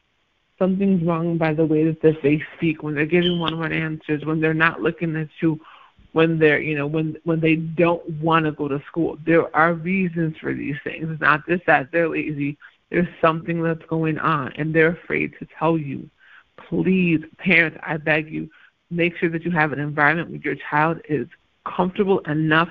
something's 0.63 1.05
wrong 1.05 1.37
by 1.37 1.53
the 1.53 1.65
way 1.65 1.83
that 1.83 2.01
they 2.23 2.41
speak, 2.55 2.83
when 2.83 2.95
they're 2.95 3.05
giving 3.05 3.37
one 3.39 3.59
word 3.59 3.73
answers, 3.73 4.23
when 4.23 4.39
they're 4.39 4.53
not 4.53 4.81
looking 4.81 5.15
at 5.17 5.27
you, 5.41 5.59
when 6.13 6.39
they're 6.39 6.61
you 6.61 6.75
know, 6.75 6.87
when 6.87 7.17
when 7.25 7.41
they 7.41 7.55
don't 7.55 8.07
want 8.21 8.45
to 8.45 8.51
go 8.51 8.67
to 8.69 8.81
school. 8.87 9.17
There 9.25 9.53
are 9.55 9.73
reasons 9.73 10.37
for 10.37 10.53
these 10.53 10.77
things. 10.83 11.07
It's 11.09 11.21
not 11.21 11.45
just 11.47 11.65
that 11.65 11.91
they're 11.91 12.07
lazy. 12.07 12.57
There's 12.89 13.07
something 13.19 13.61
that's 13.61 13.85
going 13.87 14.19
on 14.19 14.53
and 14.53 14.73
they're 14.73 14.95
afraid 15.03 15.33
to 15.39 15.47
tell 15.59 15.77
you. 15.77 16.09
Please, 16.69 17.21
parents, 17.39 17.77
I 17.83 17.97
beg 17.97 18.31
you, 18.31 18.49
make 18.91 19.17
sure 19.17 19.29
that 19.29 19.43
you 19.43 19.51
have 19.51 19.73
an 19.73 19.79
environment 19.79 20.29
where 20.29 20.39
your 20.39 20.55
child 20.69 21.01
is 21.09 21.27
comfortable 21.65 22.19
enough 22.19 22.69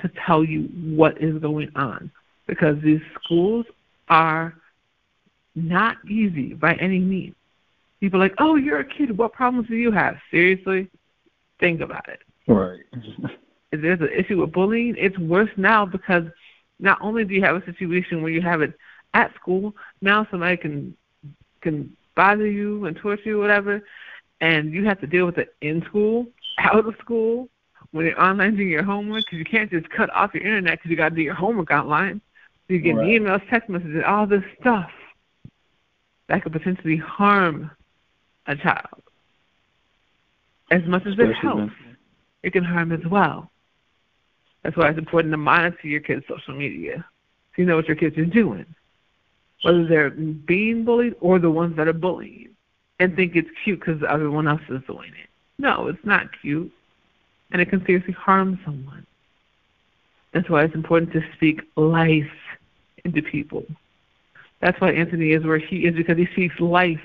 to 0.00 0.10
tell 0.26 0.44
you 0.44 0.62
what 0.96 1.20
is 1.20 1.38
going 1.42 1.70
on 1.74 2.10
because 2.46 2.80
these 2.82 3.00
schools 3.20 3.66
are 4.08 4.54
not 5.54 5.96
easy 6.08 6.54
by 6.54 6.74
any 6.74 6.98
means. 6.98 7.34
People 8.00 8.20
are 8.20 8.24
like, 8.24 8.34
oh, 8.38 8.56
you're 8.56 8.80
a 8.80 8.84
kid. 8.84 9.16
What 9.16 9.32
problems 9.32 9.68
do 9.68 9.76
you 9.76 9.90
have? 9.92 10.16
Seriously? 10.30 10.90
Think 11.60 11.80
about 11.80 12.08
it. 12.08 12.20
Right. 12.46 12.80
if 13.72 13.80
there's 13.80 14.00
an 14.00 14.10
issue 14.14 14.40
with 14.40 14.52
bullying, 14.52 14.94
it's 14.98 15.18
worse 15.18 15.50
now 15.56 15.86
because 15.86 16.24
not 16.80 16.98
only 17.00 17.24
do 17.24 17.34
you 17.34 17.42
have 17.42 17.56
a 17.56 17.64
situation 17.64 18.22
where 18.22 18.32
you 18.32 18.42
have 18.42 18.62
it 18.62 18.74
at 19.14 19.34
school, 19.36 19.74
now 20.00 20.26
somebody 20.30 20.56
can 20.56 20.96
can 21.60 21.96
bother 22.14 22.46
you 22.46 22.84
and 22.84 22.96
torture 22.96 23.22
you, 23.30 23.38
whatever, 23.38 23.82
and 24.40 24.72
you 24.72 24.84
have 24.84 25.00
to 25.00 25.06
deal 25.06 25.24
with 25.24 25.38
it 25.38 25.54
in 25.62 25.82
school, 25.86 26.26
out 26.58 26.86
of 26.86 26.94
school, 27.00 27.48
when 27.92 28.04
you're 28.04 28.20
online 28.20 28.56
doing 28.56 28.68
your 28.68 28.82
homework, 28.82 29.24
because 29.24 29.38
you 29.38 29.44
can't 29.44 29.70
just 29.70 29.88
cut 29.88 30.10
off 30.10 30.34
your 30.34 30.42
internet 30.42 30.78
because 30.78 30.90
you 30.90 30.96
got 30.96 31.08
to 31.10 31.14
do 31.14 31.22
your 31.22 31.34
homework 31.34 31.70
online. 31.70 32.20
So 32.66 32.74
you 32.74 32.80
get 32.80 32.96
right. 32.96 33.06
emails, 33.06 33.48
text 33.48 33.70
messages, 33.70 34.02
all 34.06 34.26
this 34.26 34.42
stuff 34.60 34.90
that 36.28 36.42
could 36.42 36.52
potentially 36.52 36.96
harm 36.96 37.70
a 38.46 38.56
child. 38.56 39.02
As 40.70 40.82
much 40.86 41.06
as 41.06 41.14
it 41.18 41.34
helps, 41.34 41.72
it 42.42 42.52
can 42.52 42.64
harm 42.64 42.92
as 42.92 43.04
well. 43.06 43.50
That's 44.62 44.76
why 44.76 44.88
it's 44.88 44.98
important 44.98 45.32
to 45.32 45.36
monitor 45.36 45.86
your 45.86 46.00
kids' 46.00 46.24
social 46.26 46.54
media 46.54 47.04
so 47.54 47.62
you 47.62 47.68
know 47.68 47.76
what 47.76 47.86
your 47.86 47.96
kids 47.96 48.18
are 48.18 48.24
doing, 48.24 48.66
whether 49.62 49.86
they're 49.86 50.10
being 50.10 50.84
bullied 50.84 51.14
or 51.20 51.38
the 51.38 51.50
ones 51.50 51.76
that 51.76 51.86
are 51.86 51.92
bullying, 51.92 52.48
and 52.98 53.14
think 53.14 53.36
it's 53.36 53.48
cute 53.62 53.78
because 53.78 54.02
everyone 54.08 54.48
else 54.48 54.62
is 54.68 54.82
doing 54.86 55.10
it. 55.10 55.28
No, 55.58 55.86
it's 55.86 56.04
not 56.04 56.28
cute, 56.40 56.72
and 57.52 57.62
it 57.62 57.70
can 57.70 57.84
seriously 57.86 58.14
harm 58.14 58.58
someone. 58.64 59.06
That's 60.32 60.50
why 60.50 60.64
it's 60.64 60.74
important 60.74 61.12
to 61.12 61.22
speak 61.34 61.60
life 61.76 62.26
into 63.04 63.22
people. 63.22 63.64
That's 64.64 64.80
why 64.80 64.92
Anthony 64.92 65.32
is 65.32 65.44
where 65.44 65.58
he 65.58 65.84
is 65.84 65.94
because 65.94 66.16
he 66.16 66.26
speaks 66.32 66.58
life 66.58 67.02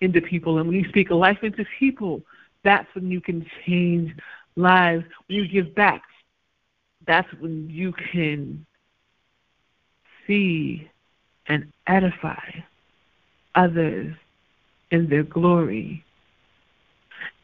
into 0.00 0.20
people. 0.20 0.58
And 0.58 0.66
when 0.66 0.76
you 0.76 0.88
speak 0.88 1.08
life 1.08 1.38
into 1.44 1.64
people, 1.78 2.20
that's 2.64 2.92
when 2.96 3.12
you 3.12 3.20
can 3.20 3.46
change 3.64 4.12
lives. 4.56 5.04
When 5.28 5.38
you 5.38 5.46
give 5.46 5.72
back, 5.72 6.02
that's 7.06 7.32
when 7.34 7.70
you 7.70 7.92
can 7.92 8.66
see 10.26 10.90
and 11.46 11.72
edify 11.86 12.42
others 13.54 14.12
in 14.90 15.08
their 15.08 15.22
glory 15.22 16.04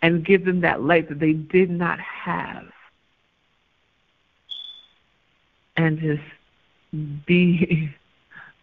and 0.03 0.25
give 0.25 0.45
them 0.45 0.63
that 0.63 0.83
light 0.83 1.09
that 1.09 1.21
they 1.21 1.35
did 1.35 1.71
not 1.71 2.01
have. 2.01 2.65
And 5.77 6.01
just 6.01 7.25
be 7.27 7.95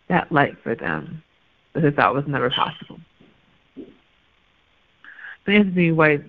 that 0.10 0.32
light 0.32 0.56
for 0.64 0.76
them 0.76 1.24
that 1.74 1.82
they 1.82 1.92
thought 1.92 2.16
was 2.16 2.26
never 2.28 2.50
possible. 2.50 3.00
Anthony 5.48 5.92
White, 5.92 6.24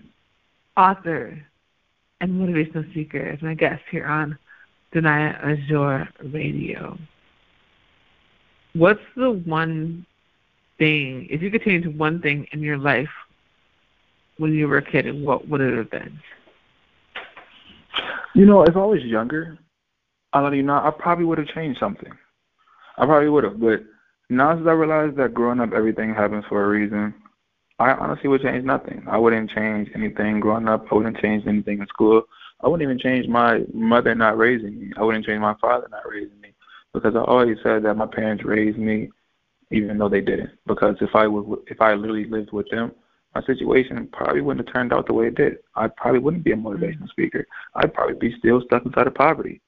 author 0.77 1.39
and 2.21 2.33
motivational 2.33 2.91
speaker, 2.91 3.31
is 3.31 3.43
my 3.43 3.55
guest 3.55 3.83
here 3.91 4.07
on 4.07 4.39
Danaya 4.95 5.39
Azure 5.45 6.09
Radio. 6.33 6.99
What's 8.75 9.01
the 9.17 9.31
one 9.31 10.07
thing, 10.79 11.27
if 11.31 11.43
you 11.43 11.51
could 11.51 11.63
change 11.63 11.87
one 11.97 12.21
thing 12.21 12.47
in 12.53 12.61
your 12.61 12.79
life 12.79 13.11
when 14.39 14.55
you 14.55 14.69
were 14.69 14.79
a 14.79 14.91
kid, 14.91 15.23
what 15.23 15.47
would 15.49 15.61
it 15.61 15.77
have 15.77 15.91
been? 15.91 16.19
You 18.35 18.47
know, 18.47 18.63
if 18.63 18.77
I 18.77 18.85
was 18.85 19.03
younger, 19.03 19.59
I 20.33 20.41
let 20.41 20.55
you 20.55 20.63
know, 20.63 20.75
I 20.75 20.91
probably 20.97 21.25
would 21.25 21.39
have 21.39 21.49
changed 21.49 21.79
something. 21.79 22.13
I 23.00 23.07
probably 23.07 23.30
would 23.30 23.45
have, 23.45 23.59
but 23.59 23.83
now 24.28 24.50
as 24.52 24.66
I 24.66 24.73
realize 24.73 25.16
that 25.16 25.33
growing 25.33 25.59
up, 25.59 25.73
everything 25.73 26.14
happens 26.14 26.45
for 26.50 26.62
a 26.62 26.69
reason. 26.69 27.14
I 27.78 27.92
honestly 27.92 28.28
would 28.28 28.42
change 28.42 28.62
nothing. 28.62 29.02
I 29.11 29.16
wouldn't 29.16 29.50
change 29.50 29.88
anything 29.95 30.38
growing 30.38 30.69
up. 30.69 30.85
I 30.92 30.95
wouldn't 30.95 31.19
change 31.19 31.47
anything 31.47 31.80
in 31.80 31.87
school. 31.87 32.25
I 32.61 32.69
wouldn't 32.69 32.87
even 32.87 32.99
change 32.99 33.26
my 33.26 33.62
mother 33.73 34.14
not 34.14 34.37
raising 34.37 34.78
me. 34.78 34.92
I 34.99 35.02
wouldn't 35.02 35.25
change 35.25 35.40
my 35.40 35.54
father 35.62 35.88
not 35.90 36.07
raising 36.07 36.38
me 36.42 36.52
because 36.92 37.16
I 37.16 37.21
always 37.21 37.57
said 37.62 37.85
that 37.85 37.97
my 37.97 38.07
parents 38.07 38.45
raised 38.45 38.76
me, 38.76 39.09
even 39.71 39.97
though 39.97 40.11
they 40.11 40.21
didn't. 40.21 40.50
Because 40.66 40.97
if 41.00 41.16
I 41.16 41.26
would, 41.26 41.61
if 41.69 41.80
I 41.80 41.95
literally 41.95 42.26
lived 42.26 42.52
with 42.52 42.69
them, 42.69 42.92
my 43.35 43.42
situation 43.45 44.11
probably 44.12 44.42
wouldn't 44.42 44.69
have 44.69 44.75
turned 44.75 44.92
out 44.92 45.07
the 45.07 45.14
way 45.14 45.28
it 45.28 45.37
did. 45.37 45.57
I 45.75 45.88
probably 45.88 46.21
wouldn't 46.21 46.45
be 46.45 46.52
a 46.52 46.57
motivational 46.57 47.09
speaker. 47.09 47.47
I'd 47.76 47.95
probably 47.95 48.16
be 48.16 48.37
still 48.38 48.61
stuck 48.66 48.85
inside 48.85 49.07
of 49.07 49.14
poverty. 49.14 49.62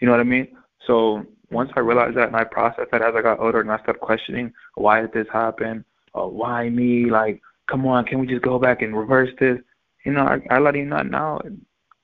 You 0.00 0.06
know 0.06 0.12
what 0.12 0.20
I 0.20 0.24
mean? 0.24 0.56
So 0.86 1.26
once 1.50 1.70
I 1.76 1.80
realized 1.80 2.16
that 2.16 2.28
and 2.28 2.36
I 2.36 2.44
processed 2.44 2.90
that 2.92 3.02
as 3.02 3.14
I 3.16 3.22
got 3.22 3.40
older 3.40 3.60
and 3.60 3.70
I 3.70 3.78
started 3.78 4.00
questioning 4.00 4.52
why 4.74 5.00
did 5.00 5.12
this 5.12 5.26
happen, 5.32 5.84
uh, 6.14 6.26
why 6.26 6.68
me? 6.68 7.10
Like, 7.10 7.40
come 7.68 7.86
on, 7.86 8.04
can 8.04 8.18
we 8.20 8.26
just 8.26 8.42
go 8.42 8.58
back 8.58 8.82
and 8.82 8.96
reverse 8.96 9.30
this? 9.38 9.58
You 10.04 10.12
know, 10.12 10.22
I, 10.22 10.40
I 10.50 10.58
let 10.58 10.76
you 10.76 10.86
know 10.86 11.02
now. 11.02 11.40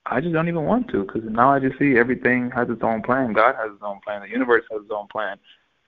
I 0.09 0.21
just 0.21 0.33
don't 0.33 0.49
even 0.49 0.65
want 0.65 0.89
to 0.91 1.05
because 1.05 1.23
now 1.25 1.51
I 1.51 1.59
just 1.59 1.79
see 1.79 1.97
everything 1.97 2.51
has 2.55 2.69
its 2.71 2.83
own 2.83 3.03
plan. 3.03 3.33
God 3.33 3.57
has 3.57 3.73
his 3.73 3.81
own 3.83 4.01
plan. 4.05 4.23
The 4.23 4.29
universe 4.29 4.65
has 4.71 4.83
its 4.83 4.91
own 4.95 5.09
plan. 5.09 5.37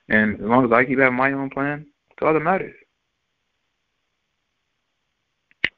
And 0.08 0.34
as 0.34 0.40
long 0.40 0.64
as 0.64 0.72
I 0.72 0.84
keep 0.84 0.98
having 0.98 1.16
my 1.16 1.32
own 1.32 1.50
plan, 1.50 1.86
it's 2.10 2.18
all 2.22 2.34
that 2.34 2.40
matters. 2.40 2.74